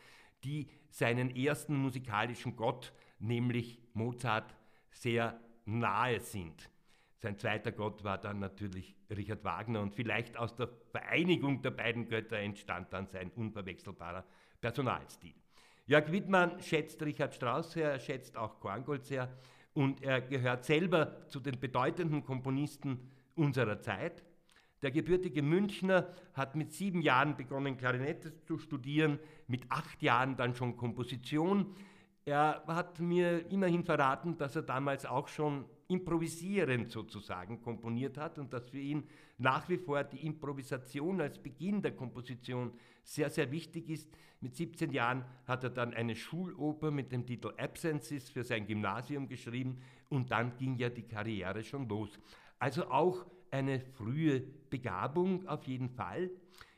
die 0.45 0.69
seinen 0.89 1.35
ersten 1.35 1.75
musikalischen 1.75 2.55
Gott, 2.55 2.93
nämlich 3.19 3.81
Mozart, 3.93 4.55
sehr 4.91 5.39
nahe 5.65 6.19
sind. 6.19 6.69
Sein 7.17 7.37
zweiter 7.37 7.71
Gott 7.71 8.03
war 8.03 8.19
dann 8.19 8.39
natürlich 8.39 8.95
Richard 9.09 9.43
Wagner 9.43 9.81
und 9.81 9.95
vielleicht 9.95 10.37
aus 10.37 10.55
der 10.55 10.69
Vereinigung 10.91 11.61
der 11.61 11.71
beiden 11.71 12.07
Götter 12.07 12.37
entstand 12.37 12.93
dann 12.93 13.07
sein 13.07 13.31
unverwechselbarer 13.31 14.25
Personalstil. 14.61 15.33
Jörg 15.87 16.11
Wittmann 16.11 16.61
schätzt 16.61 17.01
Richard 17.03 17.33
Strauss 17.33 17.71
sehr, 17.71 17.91
er 17.91 17.99
schätzt 17.99 18.37
auch 18.37 18.59
Korngold 18.59 19.05
sehr 19.05 19.35
und 19.73 20.03
er 20.03 20.21
gehört 20.21 20.65
selber 20.65 21.27
zu 21.27 21.39
den 21.39 21.59
bedeutenden 21.59 22.23
Komponisten 22.23 23.11
unserer 23.35 23.79
Zeit. 23.81 24.23
Der 24.81 24.91
gebürtige 24.91 25.41
Münchner 25.41 26.07
hat 26.33 26.55
mit 26.55 26.71
sieben 26.71 27.01
Jahren 27.01 27.37
begonnen, 27.37 27.77
Klarinette 27.77 28.39
zu 28.43 28.57
studieren, 28.57 29.19
mit 29.47 29.63
acht 29.69 30.01
Jahren 30.01 30.35
dann 30.35 30.55
schon 30.55 30.77
Komposition. 30.77 31.75
Er 32.25 32.63
hat 32.67 32.99
mir 32.99 33.49
immerhin 33.51 33.83
verraten, 33.83 34.37
dass 34.37 34.55
er 34.55 34.63
damals 34.63 35.05
auch 35.05 35.27
schon 35.27 35.65
improvisierend 35.87 36.89
sozusagen 36.91 37.61
komponiert 37.61 38.17
hat 38.17 38.39
und 38.39 38.51
dass 38.51 38.69
für 38.69 38.79
ihn 38.79 39.03
nach 39.37 39.69
wie 39.69 39.77
vor 39.77 40.03
die 40.03 40.25
Improvisation 40.25 41.21
als 41.21 41.37
Beginn 41.37 41.81
der 41.81 41.95
Komposition 41.95 42.71
sehr, 43.03 43.29
sehr 43.29 43.51
wichtig 43.51 43.89
ist. 43.89 44.09
Mit 44.41 44.55
17 44.55 44.91
Jahren 44.91 45.23
hat 45.45 45.63
er 45.63 45.69
dann 45.69 45.93
eine 45.93 46.15
Schuloper 46.15 46.89
mit 46.91 47.11
dem 47.11 47.25
Titel 47.25 47.53
Absences 47.57 48.29
für 48.29 48.43
sein 48.43 48.65
Gymnasium 48.65 49.27
geschrieben 49.27 49.77
und 50.09 50.31
dann 50.31 50.57
ging 50.57 50.75
ja 50.77 50.89
die 50.89 51.07
Karriere 51.07 51.63
schon 51.63 51.87
los. 51.87 52.09
Also 52.57 52.89
auch 52.89 53.25
eine 53.51 53.79
frühe 53.79 54.41
Begabung 54.69 55.47
auf 55.47 55.63
jeden 55.65 55.89
Fall. 55.89 56.29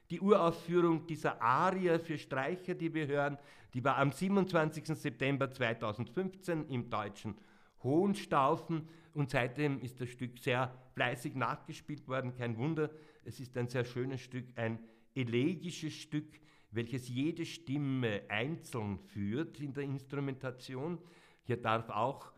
Die 0.09 0.21
Uraufführung 0.21 1.05
dieser 1.05 1.41
Arie 1.41 1.99
für 1.99 2.17
Streicher, 2.17 2.75
die 2.75 2.93
wir 2.93 3.07
hören, 3.07 3.37
die 3.73 3.83
war 3.83 3.97
am 3.97 4.11
27. 4.11 4.85
September 4.97 5.51
2015 5.51 6.69
im 6.69 6.89
deutschen 6.89 7.35
Hohenstaufen 7.83 8.87
und 9.13 9.29
seitdem 9.29 9.81
ist 9.81 9.99
das 9.99 10.09
Stück 10.09 10.39
sehr 10.39 10.73
fleißig 10.93 11.35
nachgespielt 11.35 12.07
worden. 12.07 12.35
Kein 12.35 12.57
Wunder, 12.57 12.89
es 13.25 13.39
ist 13.39 13.57
ein 13.57 13.67
sehr 13.67 13.83
schönes 13.83 14.21
Stück, 14.21 14.45
ein 14.55 14.79
elegisches 15.15 15.93
Stück, 15.93 16.39
welches 16.71 17.09
jede 17.09 17.45
Stimme 17.45 18.21
einzeln 18.29 18.99
führt 18.99 19.59
in 19.59 19.73
der 19.73 19.83
Instrumentation. 19.83 20.99
Hier 21.43 21.57
darf 21.57 21.89
auch 21.89 22.31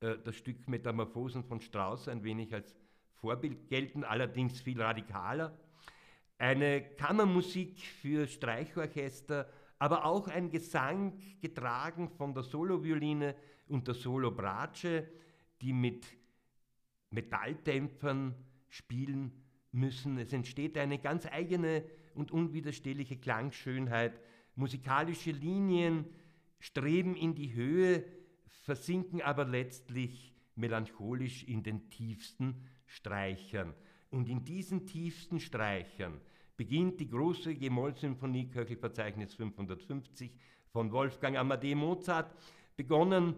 äh, 0.00 0.16
das 0.22 0.36
Stück 0.36 0.68
Metamorphosen 0.68 1.44
von 1.44 1.60
Strauss 1.60 2.08
ein 2.08 2.22
wenig 2.22 2.52
als 2.52 2.74
Vorbild 3.20 3.68
gelten, 3.68 4.04
allerdings 4.04 4.60
viel 4.60 4.80
radikaler. 4.80 5.58
Eine 6.38 6.82
Kammermusik 6.96 7.80
für 7.80 8.26
Streichorchester, 8.26 9.48
aber 9.78 10.04
auch 10.04 10.28
ein 10.28 10.50
Gesang 10.50 11.18
getragen 11.40 12.08
von 12.08 12.34
der 12.34 12.42
Solovioline 12.42 13.34
und 13.68 13.86
der 13.86 13.94
Solobratsche, 13.94 15.08
die 15.60 15.72
mit 15.72 16.06
Metalldämpfern 17.10 18.34
spielen 18.68 19.32
müssen. 19.72 20.18
Es 20.18 20.32
entsteht 20.32 20.76
eine 20.76 20.98
ganz 20.98 21.26
eigene 21.26 21.84
und 22.14 22.30
unwiderstehliche 22.30 23.16
Klangschönheit. 23.16 24.20
Musikalische 24.54 25.30
Linien 25.30 26.06
streben 26.58 27.14
in 27.14 27.34
die 27.34 27.52
Höhe, 27.54 28.04
versinken 28.64 29.22
aber 29.22 29.44
letztlich 29.44 30.34
melancholisch 30.54 31.44
in 31.44 31.62
den 31.62 31.90
tiefsten 31.90 32.66
Streichern. 32.86 33.74
Und 34.10 34.28
in 34.28 34.44
diesen 34.44 34.86
tiefsten 34.86 35.40
Streichern 35.40 36.20
beginnt 36.56 37.00
die 37.00 37.08
große 37.08 37.54
G-Moll-Symphonie, 37.54 38.48
Köchelverzeichnis 38.48 39.34
550 39.34 40.32
von 40.70 40.90
Wolfgang 40.92 41.36
Amadee 41.36 41.74
Mozart, 41.74 42.34
begonnen 42.76 43.34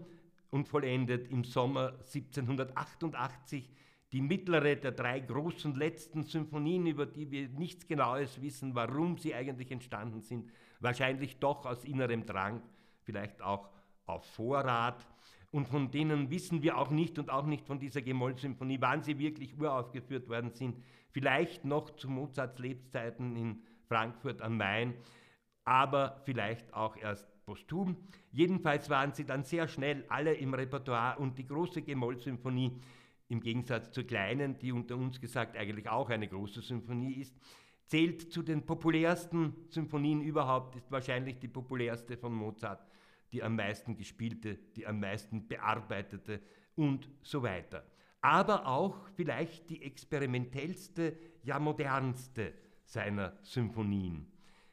und 0.50 0.69
vollendet 0.69 1.28
im 1.31 1.45
Sommer 1.45 1.93
1788 2.00 3.71
die 4.12 4.23
mittlere 4.23 4.76
der 4.76 4.93
drei 4.93 5.21
großen 5.21 5.75
letzten 5.75 6.23
Symphonien, 6.23 6.87
über 6.87 7.05
die 7.05 7.31
wir 7.31 7.49
nichts 7.49 7.87
Genaues 7.87 8.40
wissen, 8.40 8.75
warum 8.75 9.19
sie 9.19 9.35
eigentlich 9.35 9.71
entstanden 9.71 10.23
sind, 10.23 10.50
wahrscheinlich 10.81 11.38
doch 11.38 11.67
aus 11.67 11.85
innerem 11.85 12.25
Drang, 12.25 12.62
vielleicht 13.02 13.43
auch 13.43 13.69
auf 14.07 14.25
Vorrat. 14.25 15.07
Und 15.50 15.69
von 15.69 15.90
denen 15.90 16.31
wissen 16.31 16.62
wir 16.62 16.76
auch 16.76 16.90
nicht 16.90 17.19
und 17.19 17.31
auch 17.31 17.47
nicht 17.47 17.67
von 17.67 17.78
dieser 17.78 18.02
G-Moll-Symphonie, 18.02 18.78
wann 18.81 19.02
sie 19.02 19.19
wirklich 19.19 19.59
uraufgeführt 19.59 20.28
worden 20.28 20.50
sind. 20.52 20.76
Vielleicht 21.11 21.64
noch 21.64 21.97
zu 21.97 22.11
Mozarts 22.11 22.59
Lebzeiten 22.59 23.35
in 23.35 23.62
Frankfurt 23.88 24.43
am 24.43 24.59
Main, 24.59 24.95
aber 25.64 26.21
vielleicht 26.25 26.75
auch 26.75 26.97
erst 26.97 27.26
posthum. 27.47 27.97
Jedenfalls 28.31 28.90
waren 28.90 29.14
sie 29.14 29.25
dann 29.25 29.45
sehr 29.45 29.69
schnell 29.69 30.05
alle 30.11 30.35
im 30.35 30.52
Repertoire 30.52 31.19
und 31.19 31.38
die 31.38 31.47
große 31.47 31.81
G-Moll-Symphonie 31.81 32.78
im 33.28 33.40
Gegensatz 33.40 33.90
zur 33.93 34.05
kleinen, 34.05 34.59
die 34.59 34.73
unter 34.73 34.97
uns 34.97 35.21
gesagt 35.21 35.57
eigentlich 35.57 35.88
auch 35.88 36.11
eine 36.11 36.28
große 36.28 36.61
Symphonie 36.62 37.14
ist, 37.14 37.35
zählt 37.87 38.33
zu 38.33 38.43
den 38.43 38.64
populärsten 38.64 39.55
Symphonien 39.69 40.21
überhaupt, 40.21 40.76
ist 40.76 40.90
wahrscheinlich 40.90 41.38
die 41.38 41.49
populärste 41.49 42.17
von 42.17 42.35
Mozart, 42.35 42.87
die 43.32 43.42
am 43.42 43.56
meisten 43.56 43.97
gespielte, 43.97 44.58
die 44.76 44.87
am 44.87 45.00
meisten 45.00 45.47
bearbeitete 45.49 46.40
und 46.75 47.08
so 47.23 47.42
weiter. 47.42 47.85
Aber 48.20 48.66
auch 48.66 49.06
vielleicht 49.14 49.70
die 49.70 49.82
experimentellste, 49.82 51.16
ja 51.42 51.58
modernste 51.58 52.54
seiner 52.85 53.37
Symphonien. 53.42 54.26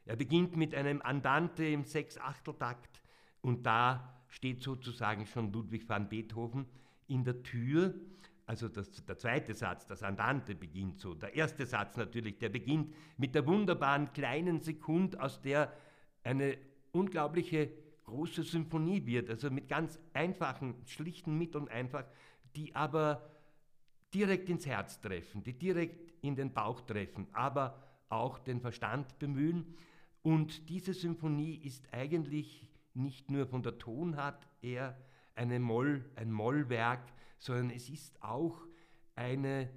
Er 0.05 0.15
beginnt 0.15 0.55
mit 0.55 0.73
einem 0.73 1.01
Andante 1.01 1.65
im 1.65 1.83
Sechs-Achtel-Takt 1.83 3.01
und 3.41 3.65
da 3.65 4.23
steht 4.27 4.61
sozusagen 4.61 5.25
schon 5.25 5.51
Ludwig 5.51 5.87
van 5.87 6.09
Beethoven 6.09 6.65
in 7.07 7.23
der 7.23 7.43
Tür 7.43 7.93
also 8.47 8.67
das, 8.67 8.91
der 9.05 9.17
zweite 9.17 9.53
Satz, 9.53 9.87
das 9.87 10.03
Andante 10.03 10.53
beginnt 10.53 10.99
so. 10.99 11.15
Der 11.15 11.33
erste 11.33 11.65
Satz 11.65 11.97
natürlich, 11.97 12.37
der 12.37 12.49
beginnt 12.49 12.93
mit 13.17 13.33
der 13.33 13.47
wunderbaren 13.47 14.13
kleinen 14.13 14.61
Sekund, 14.61 15.19
aus 15.19 15.41
der 15.41 15.73
eine 16.23 16.57
unglaubliche 16.91 17.71
große 18.05 18.43
Symphonie 18.43 19.05
wird. 19.05 19.29
Also 19.29 19.49
mit 19.49 19.67
ganz 19.67 19.99
einfachen, 20.13 20.75
schlichten 20.85 21.37
Mitteln 21.37 21.67
einfach, 21.67 22.05
die 22.55 22.75
aber 22.75 23.29
direkt 24.13 24.49
ins 24.49 24.65
Herz 24.65 25.01
treffen, 25.01 25.43
die 25.43 25.53
direkt 25.53 26.13
in 26.21 26.35
den 26.35 26.53
Bauch 26.53 26.81
treffen, 26.81 27.27
aber 27.33 27.81
auch 28.09 28.39
den 28.39 28.61
Verstand 28.61 29.19
bemühen. 29.19 29.75
Und 30.21 30.69
diese 30.69 30.93
Symphonie 30.93 31.55
ist 31.55 31.91
eigentlich 31.93 32.69
nicht 32.93 33.29
nur 33.29 33.45
von 33.45 33.61
der 33.61 33.77
Tonart 33.77 34.47
eher 34.61 34.97
eine 35.35 35.59
Moll, 35.59 36.05
ein 36.15 36.31
Mollwerk, 36.31 37.11
sondern 37.37 37.69
es 37.69 37.89
ist 37.89 38.21
auch 38.23 38.57
eine 39.15 39.69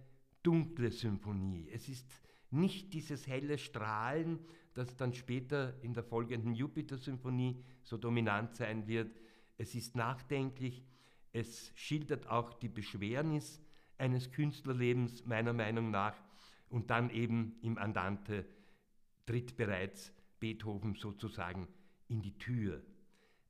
dunkle 0.42 0.92
Symphonie. 0.92 1.68
Es 1.72 1.88
ist 1.88 2.06
nicht 2.50 2.94
dieses 2.94 3.26
helle 3.26 3.58
Strahlen, 3.58 4.38
das 4.78 4.96
dann 4.96 5.12
später 5.12 5.74
in 5.82 5.92
der 5.92 6.04
folgenden 6.04 6.54
Jupiter-Symphonie 6.54 7.64
so 7.82 7.96
dominant 7.96 8.54
sein 8.54 8.86
wird. 8.86 9.10
Es 9.56 9.74
ist 9.74 9.96
nachdenklich, 9.96 10.84
es 11.32 11.72
schildert 11.74 12.28
auch 12.28 12.54
die 12.54 12.68
Beschwernis 12.68 13.60
eines 13.98 14.30
Künstlerlebens 14.30 15.26
meiner 15.26 15.52
Meinung 15.52 15.90
nach 15.90 16.14
und 16.68 16.90
dann 16.90 17.10
eben 17.10 17.56
im 17.60 17.76
Andante 17.76 18.46
tritt 19.26 19.56
bereits 19.56 20.12
Beethoven 20.38 20.94
sozusagen 20.94 21.66
in 22.06 22.22
die 22.22 22.38
Tür. 22.38 22.80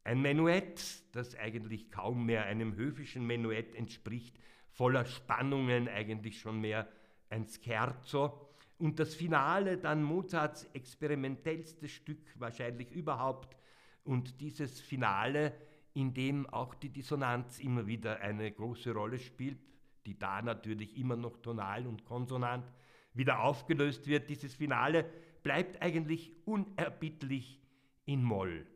Ein 0.04 0.22
Menuett, 0.22 1.02
das 1.12 1.34
eigentlich 1.34 1.90
kaum 1.90 2.24
mehr 2.24 2.46
einem 2.46 2.74
höfischen 2.74 3.26
Menuett 3.26 3.74
entspricht, 3.74 4.34
voller 4.70 5.04
Spannungen, 5.04 5.88
eigentlich 5.88 6.40
schon 6.40 6.62
mehr 6.62 6.88
ein 7.28 7.46
Scherzo. 7.46 8.47
Und 8.78 9.00
das 9.00 9.14
Finale 9.14 9.76
dann 9.76 10.02
Mozarts 10.02 10.64
experimentellstes 10.72 11.90
Stück 11.90 12.20
wahrscheinlich 12.36 12.90
überhaupt. 12.92 13.56
Und 14.04 14.40
dieses 14.40 14.80
Finale, 14.80 15.52
in 15.94 16.14
dem 16.14 16.48
auch 16.48 16.74
die 16.74 16.90
Dissonanz 16.90 17.58
immer 17.58 17.86
wieder 17.86 18.20
eine 18.20 18.50
große 18.50 18.92
Rolle 18.92 19.18
spielt, 19.18 19.58
die 20.06 20.18
da 20.18 20.40
natürlich 20.40 20.96
immer 20.96 21.16
noch 21.16 21.36
tonal 21.38 21.86
und 21.86 22.04
konsonant 22.04 22.72
wieder 23.14 23.40
aufgelöst 23.40 24.06
wird. 24.06 24.30
Dieses 24.30 24.54
Finale 24.54 25.04
bleibt 25.42 25.82
eigentlich 25.82 26.32
unerbittlich 26.46 27.60
in 28.04 28.22
Moll. 28.22 28.66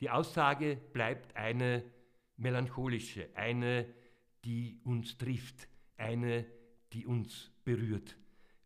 Die 0.00 0.10
Aussage 0.10 0.78
bleibt 0.92 1.34
eine 1.34 1.82
melancholische, 2.36 3.28
eine, 3.34 3.86
die 4.44 4.80
uns 4.84 5.18
trifft, 5.18 5.66
eine, 5.96 6.46
die 6.92 7.06
uns 7.06 7.50
berührt. 7.64 8.19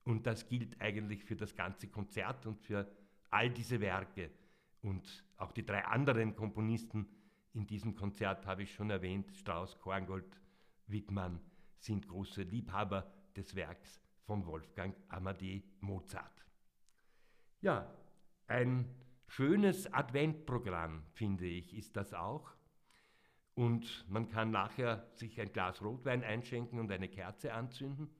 Und 0.04 0.26
das 0.26 0.48
gilt 0.48 0.80
eigentlich 0.80 1.24
für 1.24 1.36
das 1.36 1.54
ganze 1.54 1.88
Konzert 1.88 2.46
und 2.46 2.60
für 2.60 2.90
all 3.30 3.50
diese 3.50 3.80
Werke. 3.80 4.30
Und 4.82 5.24
auch 5.38 5.52
die 5.52 5.64
drei 5.64 5.84
anderen 5.84 6.36
Komponisten 6.36 7.08
in 7.54 7.66
diesem 7.66 7.94
Konzert 7.94 8.46
habe 8.46 8.64
ich 8.64 8.74
schon 8.74 8.90
erwähnt, 8.90 9.34
Strauss, 9.34 9.78
Korngold, 9.78 10.40
Wittmann, 10.86 11.40
sind 11.78 12.06
große 12.08 12.42
Liebhaber 12.42 13.10
des 13.36 13.54
Werks 13.54 14.00
von 14.24 14.44
Wolfgang 14.46 14.94
Amadee 15.08 15.64
Mozart. 15.80 16.44
Ja, 17.60 17.90
ein 18.46 18.86
Schönes 19.26 19.92
Adventprogramm, 19.92 21.02
finde 21.14 21.46
ich, 21.46 21.74
ist 21.74 21.96
das 21.96 22.12
auch. 22.12 22.52
Und 23.54 24.04
man 24.08 24.28
kann 24.28 24.50
nachher 24.50 25.08
sich 25.14 25.40
ein 25.40 25.52
Glas 25.52 25.82
Rotwein 25.82 26.22
einschenken 26.22 26.78
und 26.78 26.92
eine 26.92 27.08
Kerze 27.08 27.52
anzünden 27.52 28.10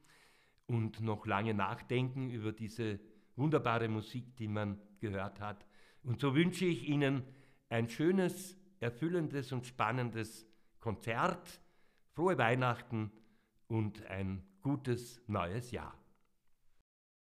und 0.67 1.01
noch 1.01 1.27
lange 1.27 1.55
nachdenken 1.55 2.31
über 2.31 2.53
diese 2.53 3.01
wunderbare 3.37 3.89
Musik, 3.89 4.37
die 4.37 4.49
man 4.49 4.81
gehört 5.01 5.41
hat. 5.41 5.67
Und 6.03 6.21
so 6.21 6.35
wünsche 6.35 6.65
ich 6.67 6.89
Ihnen 6.89 7.23
ein 7.69 7.89
schönes, 7.89 8.57
erfüllendes 8.81 9.53
und 9.53 9.67
spannendes 9.67 10.47
Konzert, 10.81 11.61
frohe 12.13 12.39
Weihnachten 12.39 13.11
und 13.69 14.05
ein 14.07 14.43
gutes 14.63 15.21
neues 15.27 15.71
Jahr. 15.71 16.04